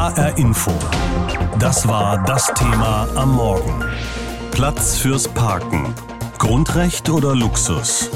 [0.00, 0.72] HR Info.
[1.58, 3.84] Das war das Thema am Morgen.
[4.50, 5.94] Platz fürs Parken.
[6.38, 8.08] Grundrecht oder Luxus?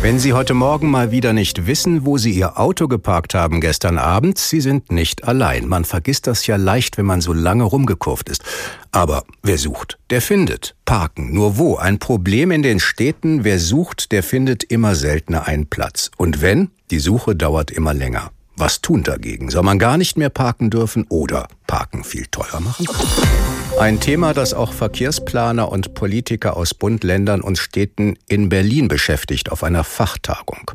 [0.00, 3.98] Wenn Sie heute Morgen mal wieder nicht wissen, wo Sie Ihr Auto geparkt haben gestern
[3.98, 5.68] Abend, Sie sind nicht allein.
[5.68, 8.42] Man vergisst das ja leicht, wenn man so lange rumgekurvt ist.
[8.90, 10.74] Aber wer sucht, der findet.
[10.86, 11.32] Parken.
[11.32, 11.76] Nur wo?
[11.76, 13.44] Ein Problem in den Städten.
[13.44, 16.10] Wer sucht, der findet immer seltener einen Platz.
[16.16, 16.72] Und wenn?
[16.90, 18.32] Die Suche dauert immer länger.
[18.56, 19.50] Was tun dagegen?
[19.50, 22.86] Soll man gar nicht mehr parken dürfen oder Parken viel teurer machen?
[23.80, 29.50] Ein Thema, das auch Verkehrsplaner und Politiker aus Bund, Ländern und Städten in Berlin beschäftigt
[29.50, 30.70] auf einer Fachtagung.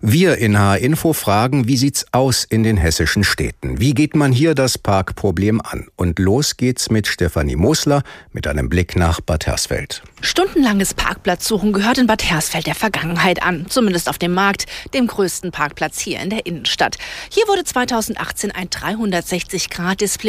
[0.00, 3.78] Wir in H-Info fragen, wie sieht's aus in den hessischen Städten?
[3.78, 5.86] Wie geht man hier das Parkproblem an?
[5.94, 10.02] Und los geht's mit Stefanie Mosler mit einem Blick nach Bad Hersfeld.
[10.20, 15.52] Stundenlanges Parkplatzsuchen gehört in Bad Hersfeld der Vergangenheit an, zumindest auf dem Markt, dem größten
[15.52, 16.98] Parkplatz hier in der Innenstadt.
[17.30, 18.70] Hier wurde 2018 ein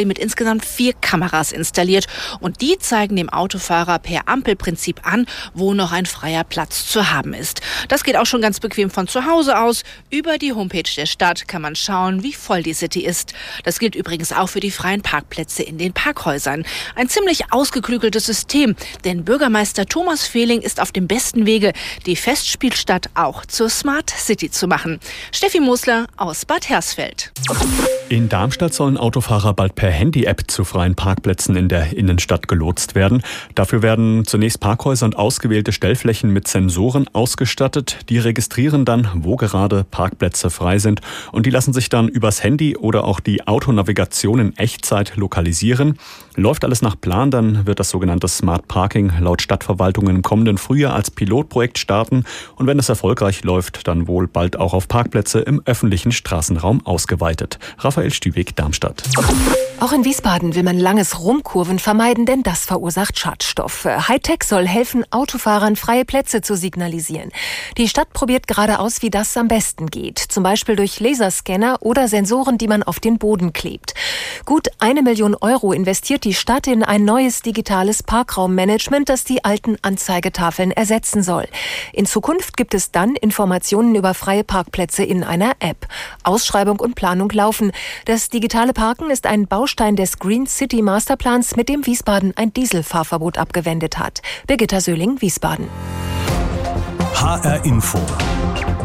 [0.04, 2.06] 360-Grad-Display mit insgesamt vier Kameras installiert
[2.40, 7.34] und die zeigen dem Autofahrer per Ampelprinzip an, wo noch ein freier Platz zu haben
[7.34, 7.60] ist.
[7.88, 9.82] Das geht auch schon ganz bequem von zu Hause aus.
[10.10, 13.34] Über die Homepage der Stadt kann man schauen, wie voll die City ist.
[13.64, 16.64] Das gilt übrigens auch für die freien Parkplätze in den Parkhäusern.
[16.94, 21.72] Ein ziemlich ausgeklügeltes System, denn Bürgermeister Thomas Fehling ist auf dem besten Wege,
[22.06, 25.00] die Festspielstadt auch zur Smart City zu machen.
[25.32, 27.32] Steffi Mosler aus Bad Hersfeld.
[28.08, 33.22] In Darmstadt sollen Autofahrer bald per Handy-App zu freien Parkplätzen in der Innenstadt gelotst werden.
[33.54, 37.98] Dafür werden zunächst Parkhäuser und ausgewählte Stellflächen mit Sensoren ausgestattet.
[38.08, 42.78] Die registrieren dann, wo gerade Parkplätze frei sind und die lassen sich dann übers Handy
[42.78, 45.98] oder auch die Autonavigation in Echtzeit lokalisieren.
[46.36, 50.92] Läuft alles nach Plan, dann wird das sogenannte Smart Parking laut Stadtverwaltung im kommenden Frühjahr
[50.92, 52.24] als Pilotprojekt starten
[52.56, 57.60] und wenn es erfolgreich läuft, dann wohl bald auch auf Parkplätze im öffentlichen Straßenraum ausgeweitet.
[57.78, 59.04] Raphael Stüwig, Darmstadt.
[59.80, 63.84] Auch in Wiesbaden will man langes Rumkurven vermeiden, denn das verursacht Schadstoffe.
[63.84, 67.30] Hightech soll helfen, Autofahrern freie Plätze zu signalisieren.
[67.76, 70.18] Die Stadt probiert gerade aus, wie das am besten geht.
[70.18, 73.94] Zum Beispiel durch Laserscanner oder Sensoren, die man auf den Boden klebt.
[74.46, 79.76] Gut eine Million Euro investiert die Stadt in ein neues digitales Parkraummanagement, das die alten
[79.82, 81.46] Anzeigetafeln ersetzen soll.
[81.92, 85.86] In Zukunft gibt es dann Informationen über freie Parkplätze in einer App.
[86.22, 87.72] Ausschreibung und Planung laufen.
[88.06, 93.38] Das digitale Parken ist ein Baustein des Green City Masterplans, mit dem Wiesbaden ein Dieselfahrverbot
[93.38, 94.22] abgewendet hat.
[94.46, 95.68] Birgitta Söhling, Wiesbaden.
[97.14, 97.98] HR Info.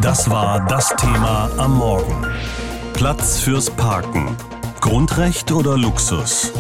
[0.01, 2.25] Das war das Thema am Morgen.
[2.93, 4.35] Platz fürs Parken.
[4.81, 6.53] Grundrecht oder Luxus?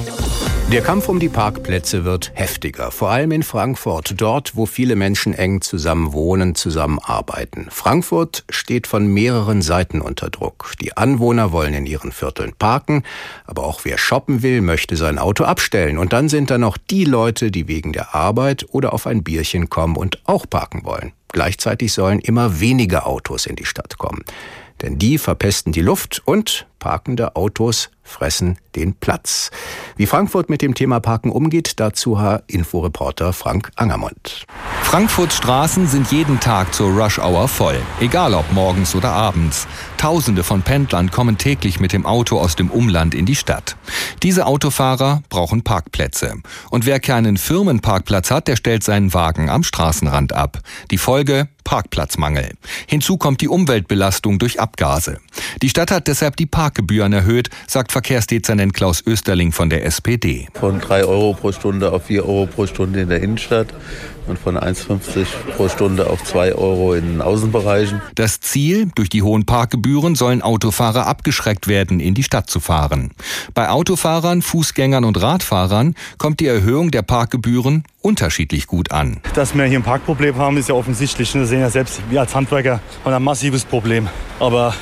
[0.71, 5.33] Der Kampf um die Parkplätze wird heftiger, vor allem in Frankfurt, dort, wo viele Menschen
[5.33, 7.65] eng zusammen wohnen, zusammen arbeiten.
[7.71, 10.73] Frankfurt steht von mehreren Seiten unter Druck.
[10.79, 13.01] Die Anwohner wollen in ihren Vierteln parken,
[13.47, 15.97] aber auch wer shoppen will, möchte sein Auto abstellen.
[15.97, 19.71] Und dann sind da noch die Leute, die wegen der Arbeit oder auf ein Bierchen
[19.71, 21.13] kommen und auch parken wollen.
[21.29, 24.23] Gleichzeitig sollen immer weniger Autos in die Stadt kommen.
[24.83, 29.51] Denn die verpesten die Luft und parkende Autos fressen den Platz.
[29.95, 34.45] Wie Frankfurt mit dem Thema Parken umgeht, dazu Herr Inforeporter Frank Angermund.
[34.83, 39.67] Frankfurts Straßen sind jeden Tag zur Rush Hour voll, egal ob morgens oder abends.
[39.97, 43.75] Tausende von Pendlern kommen täglich mit dem Auto aus dem Umland in die Stadt.
[44.23, 46.35] Diese Autofahrer brauchen Parkplätze.
[46.71, 50.59] Und wer keinen Firmenparkplatz hat, der stellt seinen Wagen am Straßenrand ab.
[50.89, 52.53] Die Folge Parkplatzmangel.
[52.87, 55.19] Hinzu kommt die Umweltbelastung durch Abgase.
[55.61, 60.47] Die Stadt hat deshalb die Parkgebühren erhöht, sagt Verkehrsdezernent Klaus Österling von der SPD.
[60.53, 63.73] Von 3 Euro pro Stunde auf 4 Euro pro Stunde in der Innenstadt
[64.25, 65.25] und von 1,50
[65.57, 68.01] pro Stunde auf 2 Euro in den Außenbereichen.
[68.15, 73.11] Das Ziel, durch die hohen Parkgebühren sollen Autofahrer abgeschreckt werden, in die Stadt zu fahren.
[73.53, 79.19] Bei Autofahrern, Fußgängern und Radfahrern kommt die Erhöhung der Parkgebühren unterschiedlich gut an.
[79.35, 81.35] Dass wir hier ein Parkproblem haben, ist ja offensichtlich.
[81.35, 84.07] Wir sehen ja selbst, wir als Handwerker haben ein massives Problem.
[84.39, 84.73] Aber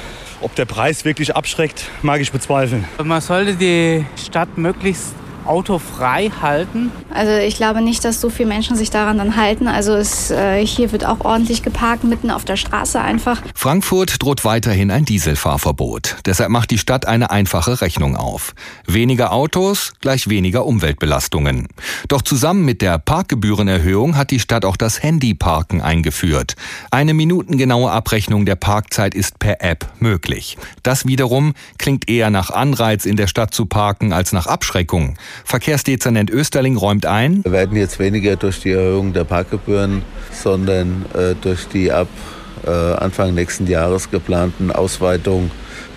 [0.42, 2.86] ob der Preis wirklich abschreckt, mag ich bezweifeln.
[3.03, 5.13] Man sollte die Stadt möglichst
[5.48, 6.92] autofrei halten?
[7.14, 9.68] Also ich glaube nicht, dass so viele Menschen sich daran dann halten.
[9.68, 13.42] Also es, äh, hier wird auch ordentlich geparkt, mitten auf der Straße einfach.
[13.56, 16.18] Frankfurt droht weiterhin ein Dieselfahrverbot.
[16.26, 18.54] Deshalb macht die Stadt eine einfache Rechnung auf.
[18.86, 21.68] Weniger Autos gleich weniger Umweltbelastungen.
[22.08, 26.56] Doch zusammen mit der Parkgebührenerhöhung hat die Stadt auch das Handyparken eingeführt.
[26.92, 30.58] Eine minutengenaue Abrechnung der Parkzeit ist per App möglich.
[30.84, 35.18] Das wiederum klingt eher nach Anreiz in der Stadt zu parken als nach Abschreckung.
[35.44, 37.44] Verkehrsdezernent Österling räumt ein.
[37.44, 42.07] Wir werden jetzt weniger durch die Erhöhung der Parkgebühren, sondern äh, durch die ab
[42.66, 45.51] äh, Anfang nächsten Jahres geplanten Ausweitung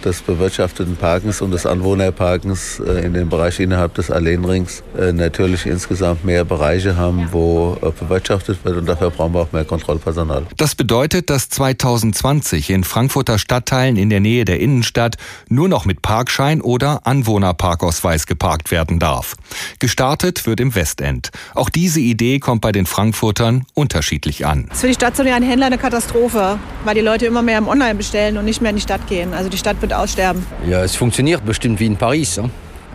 [0.05, 5.67] des bewirtschafteten Parkens und des Anwohnerparkens äh, in dem Bereich innerhalb des Alleenrings äh, natürlich
[5.67, 10.47] insgesamt mehr Bereiche haben, wo äh, bewirtschaftet wird und dafür brauchen wir auch mehr Kontrollpersonal.
[10.57, 15.17] Das bedeutet, dass 2020 in Frankfurter Stadtteilen in der Nähe der Innenstadt
[15.49, 19.37] nur noch mit Parkschein oder Anwohnerparkausweis geparkt werden darf.
[19.79, 21.31] Gestartet wird im Westend.
[21.55, 24.67] Auch diese Idee kommt bei den Frankfurtern unterschiedlich an.
[24.69, 27.95] Das ist für die stationären Händler eine Katastrophe, weil die Leute immer mehr im Online
[27.95, 29.35] bestellen und nicht mehr in die Stadt gehen.
[29.35, 30.47] Also die Stadt wird aussterben.
[30.69, 32.37] Ja, es funktioniert bestimmt wie in Paris.
[32.37, 32.45] Ja?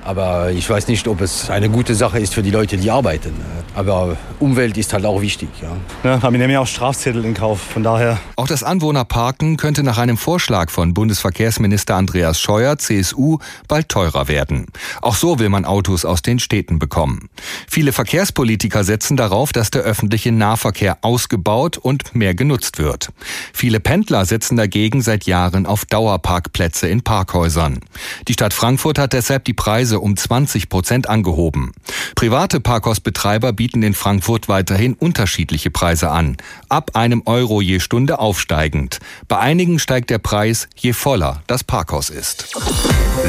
[0.06, 3.34] Aber ich weiß nicht, ob es eine gute Sache ist für die Leute, die arbeiten.
[3.76, 5.50] Aber Umwelt ist halt auch wichtig.
[5.62, 7.60] Ja, ja wir nehmen ja auch Strafzettel in Kauf.
[7.60, 8.20] Von daher.
[8.36, 14.68] Auch das Anwohnerparken könnte nach einem Vorschlag von Bundesverkehrsminister Andreas Scheuer, CSU, bald teurer werden.
[15.02, 17.28] Auch so will man Autos aus den Städten bekommen.
[17.68, 23.10] Viele Verkehrspolitiker setzen darauf, dass der öffentliche Nahverkehr ausgebaut und mehr genutzt wird.
[23.54, 27.80] Viele Pendler setzen dagegen seit Jahren auf Dauerparkplätze in Parkhäusern.
[28.28, 31.72] Die Stadt Frankfurt hat deshalb die Preise Preise um 20 Prozent angehoben.
[32.16, 36.38] Private Parkhausbetreiber bieten in Frankfurt weiterhin unterschiedliche Preise an.
[36.70, 39.00] Ab einem Euro je Stunde aufsteigend.
[39.28, 42.56] Bei einigen steigt der Preis, je voller das Parkhaus ist.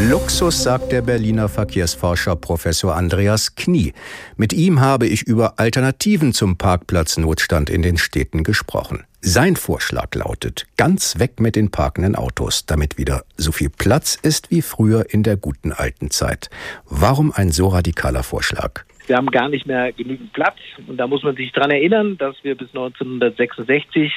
[0.08, 3.92] Luxus, sagt der Berliner Verkehrsforscher Professor Andreas Knie.
[4.36, 9.04] Mit ihm habe ich über Alternativen zum Parkplatznotstand in den Städten gesprochen.
[9.28, 14.52] Sein Vorschlag lautet, ganz weg mit den parkenden Autos, damit wieder so viel Platz ist
[14.52, 16.49] wie früher in der guten alten Zeit.
[16.88, 18.84] Warum ein so radikaler Vorschlag?
[19.08, 20.55] Wir haben gar nicht mehr genügend Platz.
[20.87, 24.12] Und da muss man sich dran erinnern, dass wir bis 1966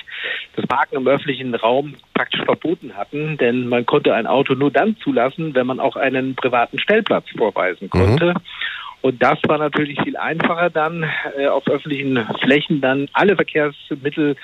[0.56, 3.38] das Parken im öffentlichen Raum praktisch verboten hatten.
[3.38, 7.90] Denn man konnte ein Auto nur dann zulassen, wenn man auch einen privaten Stellplatz vorweisen
[7.90, 8.26] konnte.
[8.36, 8.42] Mhm.
[9.01, 11.06] Und das war natürlich viel einfacher dann
[11.38, 14.36] äh, auf öffentlichen Flächen dann alle Verkehrsmittel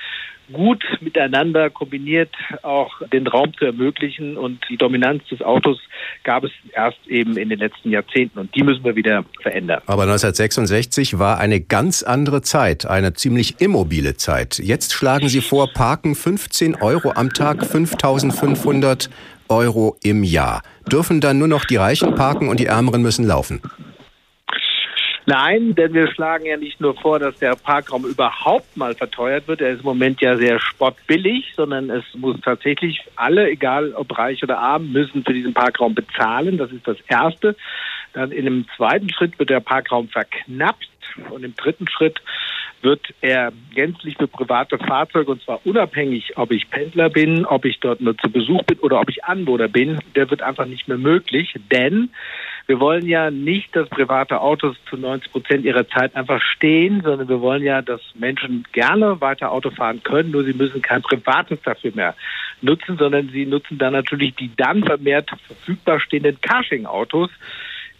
[0.52, 2.30] gut miteinander kombiniert
[2.62, 4.36] auch den Raum zu ermöglichen.
[4.36, 5.78] Und die Dominanz des Autos
[6.24, 9.82] gab es erst eben in den letzten Jahrzehnten und die müssen wir wieder verändern.
[9.86, 14.58] Aber 1966 war eine ganz andere Zeit, eine ziemlich immobile Zeit.
[14.58, 19.10] Jetzt schlagen Sie vor, Parken 15 Euro am Tag, 5500
[19.48, 20.62] Euro im Jahr.
[20.90, 23.60] Dürfen dann nur noch die Reichen parken und die Ärmeren müssen laufen?
[25.28, 29.60] Nein, denn wir schlagen ja nicht nur vor, dass der Parkraum überhaupt mal verteuert wird.
[29.60, 34.44] Er ist im Moment ja sehr spottbillig, sondern es muss tatsächlich alle, egal ob reich
[34.44, 36.58] oder arm, müssen für diesen Parkraum bezahlen.
[36.58, 37.56] Das ist das Erste.
[38.12, 40.88] Dann in einem zweiten Schritt wird der Parkraum verknappt
[41.30, 42.20] und im dritten Schritt
[42.82, 47.80] wird er gänzlich für private Fahrzeuge und zwar unabhängig, ob ich Pendler bin, ob ich
[47.80, 50.98] dort nur zu Besuch bin oder ob ich Anwohner bin, der wird einfach nicht mehr
[50.98, 52.10] möglich, denn
[52.66, 57.28] wir wollen ja nicht, dass private Autos zu 90 Prozent ihrer Zeit einfach stehen, sondern
[57.28, 61.60] wir wollen ja, dass Menschen gerne weiter Auto fahren können, nur sie müssen kein privates
[61.62, 62.14] dafür mehr
[62.62, 67.30] nutzen, sondern sie nutzen dann natürlich die dann vermehrt verfügbar stehenden Carsharing-Autos,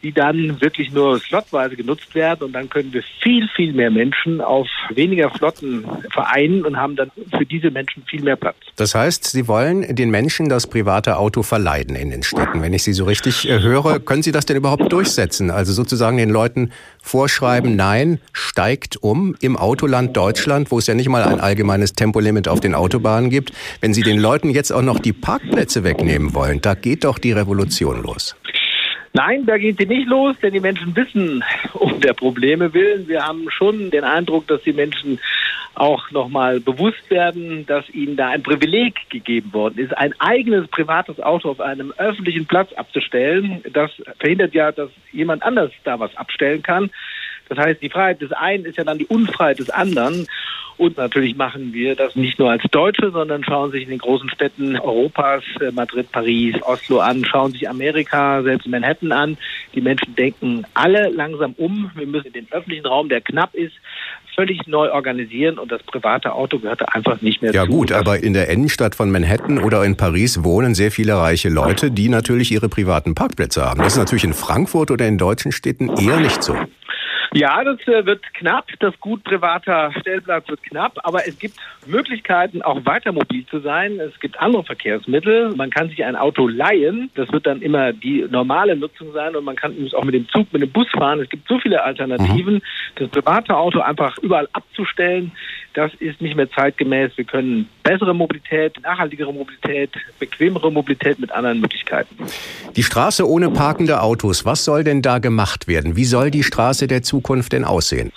[0.02, 4.40] die dann wirklich nur slotweise genutzt werden und dann können wir viel, viel mehr Menschen
[4.40, 8.56] auf weniger Flotten vereinen und haben dann für diese Menschen viel mehr Platz.
[8.76, 12.62] Das heißt, Sie wollen den Menschen das private Auto verleiden in den Städten.
[12.62, 15.50] Wenn ich Sie so richtig äh, höre, können Sie das denn überhaupt durchsetzen?
[15.50, 16.72] Also sozusagen den Leuten
[17.02, 22.48] vorschreiben, nein, steigt um im Autoland Deutschland, wo es ja nicht mal ein allgemeines Tempolimit
[22.48, 23.52] auf den Autobahnen gibt.
[23.80, 27.32] Wenn Sie den Leuten jetzt auch noch die Parkplätze wegnehmen wollen, da geht doch die
[27.32, 28.36] Revolution los.
[29.16, 31.42] Nein, da geht sie nicht los, denn die Menschen wissen
[31.72, 33.08] um der Probleme willen.
[33.08, 35.18] Wir haben schon den Eindruck, dass die Menschen
[35.74, 41.18] auch nochmal bewusst werden, dass ihnen da ein Privileg gegeben worden ist, ein eigenes privates
[41.18, 43.62] Auto auf einem öffentlichen Platz abzustellen.
[43.72, 46.90] Das verhindert ja, dass jemand anders da was abstellen kann.
[47.48, 50.26] Das heißt, die Freiheit des einen ist ja dann die Unfreiheit des anderen.
[50.78, 54.28] Und natürlich machen wir das nicht nur als Deutsche, sondern schauen sich in den großen
[54.28, 59.38] Städten Europas, äh, Madrid, Paris, Oslo an, schauen sich Amerika, selbst Manhattan an.
[59.74, 61.90] Die Menschen denken alle langsam um.
[61.94, 63.72] Wir müssen den öffentlichen Raum, der knapp ist,
[64.34, 67.70] völlig neu organisieren und das private Auto gehört da einfach nicht mehr ja, zu.
[67.70, 71.48] Ja gut, aber in der Innenstadt von Manhattan oder in Paris wohnen sehr viele reiche
[71.48, 73.78] Leute, die natürlich ihre privaten Parkplätze haben.
[73.78, 76.54] Das ist natürlich in Frankfurt oder in deutschen Städten eher nicht so.
[77.36, 78.66] Ja, das äh, wird knapp.
[78.80, 80.98] Das Gut privater Stellplatz wird knapp.
[81.02, 84.00] Aber es gibt Möglichkeiten, auch weiter mobil zu sein.
[84.00, 85.54] Es gibt andere Verkehrsmittel.
[85.54, 87.10] Man kann sich ein Auto leihen.
[87.14, 89.36] Das wird dann immer die normale Nutzung sein.
[89.36, 91.20] Und man kann auch mit dem Zug, mit dem Bus fahren.
[91.20, 92.54] Es gibt so viele Alternativen.
[92.54, 92.62] Mhm.
[92.94, 95.32] Das private Auto einfach überall abzustellen,
[95.76, 97.12] das ist nicht mehr zeitgemäß.
[97.16, 102.16] Wir können bessere Mobilität, nachhaltigere Mobilität, bequemere Mobilität mit anderen Möglichkeiten.
[102.74, 105.94] Die Straße ohne parkende Autos, was soll denn da gemacht werden?
[105.94, 108.10] Wie soll die Straße der Zukunft denn aussehen?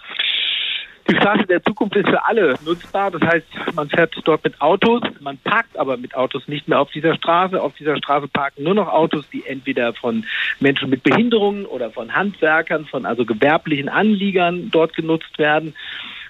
[1.10, 3.12] Die Straße der Zukunft ist für alle nutzbar.
[3.12, 6.92] Das heißt, man fährt dort mit Autos, man parkt aber mit Autos nicht mehr auf
[6.92, 7.62] dieser Straße.
[7.62, 10.24] Auf dieser Straße parken nur noch Autos, die entweder von
[10.62, 15.74] Menschen mit Behinderungen oder von Handwerkern, von also gewerblichen Anliegern dort genutzt werden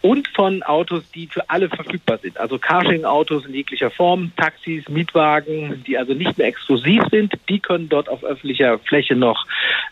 [0.02, 2.38] und von Autos, die für alle verfügbar sind.
[2.40, 7.90] Also Carsharing-Autos in jeglicher Form, Taxis, Mietwagen, die also nicht mehr exklusiv sind, die können
[7.90, 9.46] dort auf öffentlicher Fläche noch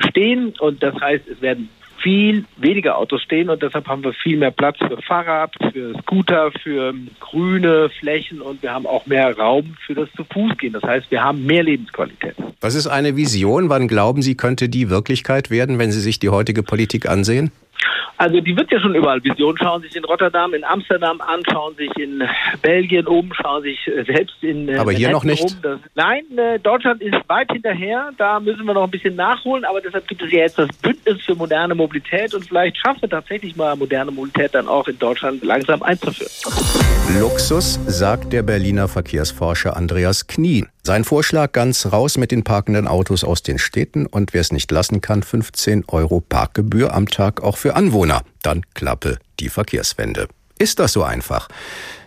[0.07, 0.53] stehen.
[0.59, 1.69] Und das heißt, es werden
[2.01, 6.51] viel weniger Autos stehen und deshalb haben wir viel mehr Platz für Fahrrad, für Scooter,
[6.63, 10.73] für grüne Flächen und wir haben auch mehr Raum für das zu Fuß gehen.
[10.73, 12.35] Das heißt, wir haben mehr Lebensqualität.
[12.61, 13.69] Was ist eine Vision?
[13.69, 17.51] Wann glauben Sie, könnte die Wirklichkeit werden, wenn Sie sich die heutige Politik ansehen?
[18.17, 19.57] Also die wird ja schon überall Vision.
[19.57, 22.24] Schauen sich in Rotterdam, in Amsterdam an, schauen sich in
[22.62, 25.43] Belgien um, schauen sich äh, selbst in äh, Aber hier noch nicht?
[25.43, 25.62] Um.
[25.62, 28.12] Das, nein, äh, Deutschland ist weit hinterher.
[28.17, 29.65] Da müssen wir noch ein bisschen nachholen.
[29.65, 33.10] Aber deshalb gibt es ja jetzt das Bündnis für moderne Mobilität und vielleicht schaffen wir
[33.10, 36.31] tatsächlich mal moderne Mobilität dann auch in Deutschland langsam einzuführen.
[37.19, 40.65] Luxus, sagt der Berliner Verkehrsforscher Andreas Knie.
[40.88, 44.72] Sein Vorschlag ganz raus mit den parkenden Autos aus den Städten und wer es nicht
[44.72, 48.22] lassen kann, 15 Euro Parkgebühr am Tag auch für Anwohner.
[48.41, 50.29] Dann klappe die Verkehrswende.
[50.58, 51.50] Ist das so einfach?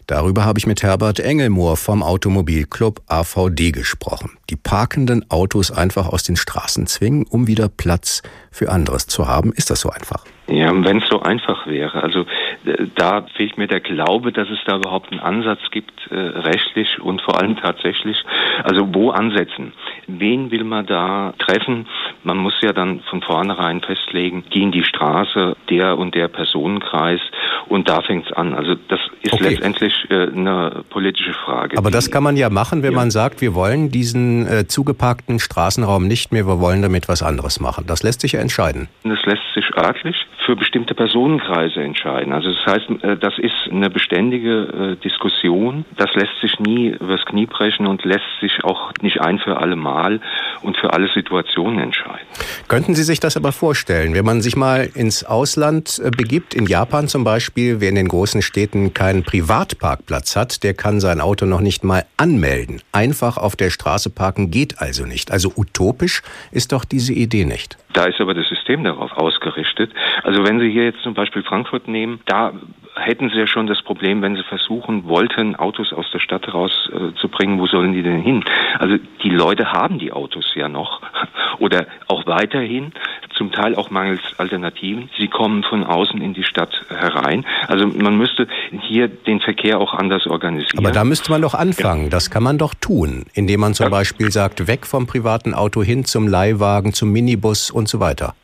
[0.07, 4.31] Darüber habe ich mit Herbert Engelmohr vom Automobilclub AVD gesprochen.
[4.49, 9.53] Die parkenden Autos einfach aus den Straßen zwingen, um wieder Platz für anderes zu haben.
[9.53, 10.25] Ist das so einfach?
[10.51, 12.03] Ja, wenn es so einfach wäre.
[12.03, 12.21] Also
[12.65, 17.01] äh, da fehlt mir der Glaube, dass es da überhaupt einen Ansatz gibt, äh, rechtlich
[17.01, 18.17] und vor allem tatsächlich.
[18.65, 19.73] Also wo ansetzen?
[20.09, 21.87] Wen will man da treffen?
[22.25, 27.21] Man muss ja dann von vornherein festlegen, gehen die Straße, der und der Personenkreis
[27.69, 28.53] und da fängt es an.
[28.53, 29.51] Also das ist okay.
[29.51, 31.79] letztendlich äh, eine politische Frage.
[31.79, 32.99] Aber das kann man ja machen, wenn ja.
[32.99, 37.61] man sagt, wir wollen diesen äh, zugeparkten Straßenraum nicht mehr, wir wollen damit was anderes
[37.61, 37.85] machen.
[37.87, 38.89] Das lässt sich ja entscheiden.
[39.05, 42.33] Das lässt sich örtlich für bestimmte Personenkreise entscheiden.
[42.33, 45.85] Also das heißt, äh, das ist eine beständige äh, Diskussion.
[45.97, 49.77] Das lässt sich nie übers Knie brechen und lässt sich auch nicht ein für alle
[49.77, 50.21] Mal
[50.63, 52.27] und für alle Situationen entscheiden.
[52.69, 56.67] Könnten Sie sich das aber vorstellen, wenn man sich mal ins Ausland äh, begibt, in
[56.67, 61.47] Japan zum Beispiel, wer in den großen Städten keinen Privatparkplatz hat, der kann sein Auto
[61.47, 62.81] noch nicht mal anmelden.
[62.93, 65.31] Einfach auf der Straße parken geht also nicht.
[65.31, 67.77] Also utopisch ist doch diese Idee nicht.
[67.93, 69.93] Da ist aber das System darauf ausgerichtet.
[70.23, 72.53] Also wenn Sie hier jetzt zum Beispiel Frankfurt nehmen, da
[72.97, 77.59] hätten Sie ja schon das Problem, wenn Sie versuchen wollten, Autos aus der Stadt rauszubringen,
[77.59, 78.45] äh, wo sollen die denn hin?
[78.79, 81.01] Also die Leute haben die Autos ja noch
[81.59, 82.93] oder auch weiterhin,
[83.37, 85.09] zum Teil auch mangels Alternativen.
[85.19, 87.47] Sie kommen von außen in die Stadt herein.
[87.69, 88.47] Also man müsste
[88.83, 90.79] hier den Verkehr auch anders organisieren.
[90.79, 92.05] Aber da müsste man doch anfangen.
[92.05, 92.11] Ja.
[92.11, 93.91] Das kann man doch tun, indem man zum ja.
[93.91, 98.35] Beispiel sagt, weg vom privaten Auto hin zum Leihwagen, zum Minibus und so weiter.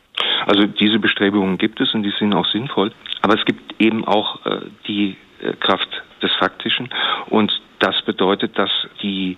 [0.47, 2.93] Also diese Bestrebungen gibt es und die sind auch sinnvoll.
[3.21, 5.89] Aber es gibt eben auch äh, die äh, Kraft
[6.21, 6.89] des Faktischen
[7.29, 8.71] und das bedeutet, dass
[9.03, 9.37] die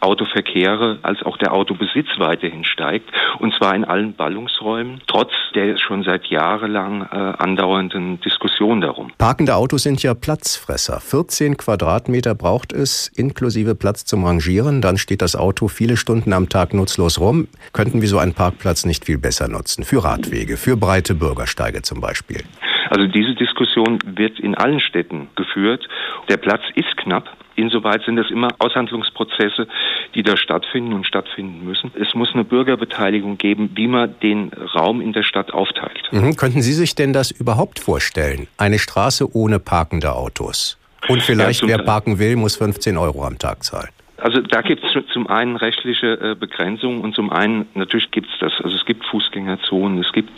[0.00, 6.02] Autoverkehre als auch der Autobesitz weiterhin steigt und zwar in allen Ballungsräumen, trotz der schon
[6.02, 9.12] seit jahrelang äh, andauernden Diskussion darum.
[9.18, 11.00] Parkende Autos sind ja Platzfresser.
[11.00, 14.80] 14 Quadratmeter braucht es inklusive Platz zum Rangieren.
[14.80, 17.48] Dann steht das Auto viele Stunden am Tag nutzlos rum.
[17.72, 19.84] Könnten wir so einen Parkplatz nicht viel besser nutzen?
[19.84, 22.42] Für Radwege, für breite Bürgersteige zum Beispiel.
[22.90, 25.88] Also diese Diskussion wird in allen Städten geführt.
[26.28, 27.36] Der Platz ist knapp.
[27.56, 29.66] Insoweit sind es immer Aushandlungsprozesse,
[30.14, 31.90] die da stattfinden und stattfinden müssen.
[31.98, 36.02] Es muss eine Bürgerbeteiligung geben, wie man den Raum in der Stadt aufteilt.
[36.10, 36.36] Mhm.
[36.36, 38.46] Könnten Sie sich denn das überhaupt vorstellen?
[38.58, 40.76] Eine Straße ohne parkende Autos?
[41.08, 43.88] Und vielleicht, ja, wer parken will, muss 15 Euro am Tag zahlen.
[44.26, 48.36] Also da gibt es zum einen rechtliche äh, Begrenzungen und zum einen natürlich gibt es
[48.40, 48.52] das.
[48.60, 50.30] Also es gibt Fußgängerzonen, es gibt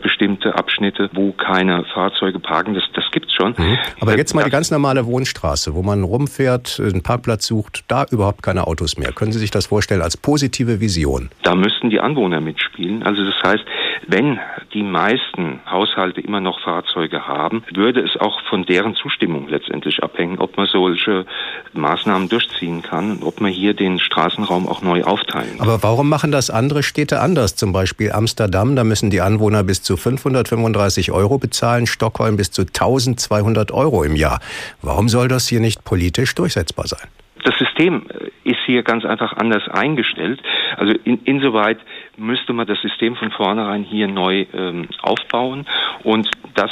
[0.00, 2.72] bestimmte Abschnitte, wo keine Fahrzeuge parken.
[2.72, 3.54] Das, das gibt es schon.
[3.58, 3.76] Mhm.
[4.00, 8.42] Aber jetzt mal die ganz normale Wohnstraße, wo man rumfährt, einen Parkplatz sucht, da überhaupt
[8.42, 9.12] keine Autos mehr.
[9.12, 11.28] Können Sie sich das vorstellen als positive Vision?
[11.42, 13.02] Da müssten die Anwohner mitspielen.
[13.02, 13.64] Also das heißt,
[14.06, 14.38] wenn
[14.72, 20.38] die meisten Haushalte immer noch Fahrzeuge haben, würde es auch von deren Zustimmung letztendlich abhängen,
[20.38, 21.26] ob man solche
[21.72, 25.68] Maßnahmen durchziehen kann, ob man hier den Straßenraum auch neu aufteilen kann.
[25.68, 27.56] Aber warum machen das andere Städte anders?
[27.56, 32.62] Zum Beispiel Amsterdam, da müssen die Anwohner bis zu 535 Euro bezahlen, Stockholm bis zu
[32.62, 34.40] 1200 Euro im Jahr.
[34.82, 37.08] Warum soll das hier nicht politisch durchsetzbar sein?
[37.44, 40.42] Das System äh, ist hier ganz einfach anders eingestellt.
[40.76, 41.78] Also in, insoweit
[42.18, 45.66] müsste man das System von vornherein hier neu ähm, aufbauen
[46.04, 46.70] und das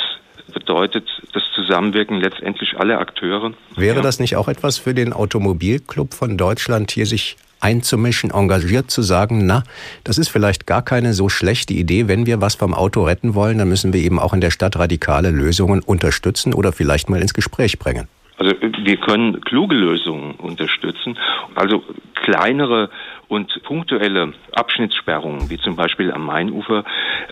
[0.53, 3.53] bedeutet das Zusammenwirken letztendlich aller Akteure.
[3.77, 4.03] Wäre ja.
[4.03, 9.47] das nicht auch etwas für den Automobilclub von Deutschland, hier sich einzumischen, engagiert zu sagen,
[9.47, 9.65] na,
[10.05, 13.59] das ist vielleicht gar keine so schlechte Idee, wenn wir was vom Auto retten wollen,
[13.59, 17.35] dann müssen wir eben auch in der Stadt radikale Lösungen unterstützen oder vielleicht mal ins
[17.35, 18.09] Gespräch bringen.
[18.39, 21.19] Also wir können kluge Lösungen unterstützen.
[21.55, 21.83] Also
[22.15, 22.91] kleinere
[23.29, 26.85] und punktuelle Abschnittssperrungen, wie zum Beispiel am Mainufer,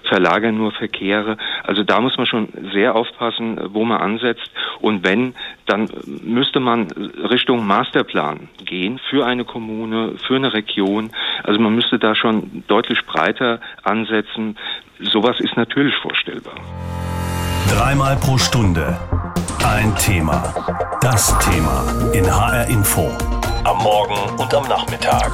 [0.04, 1.36] verlagern nur Verkehre.
[1.62, 4.50] Also da muss man schon sehr aufpassen, wo man ansetzt.
[4.80, 5.34] Und wenn,
[5.66, 5.88] dann
[6.22, 6.88] müsste man
[7.30, 11.10] Richtung Masterplan gehen für eine Kommune, für eine Region.
[11.42, 14.56] Also man müsste da schon deutlich breiter ansetzen.
[15.00, 16.54] Sowas ist natürlich vorstellbar.
[17.70, 18.98] Dreimal pro Stunde
[19.64, 20.54] ein Thema.
[21.00, 23.10] Das Thema in HR Info.
[23.64, 25.32] Am Morgen und am Nachmittag.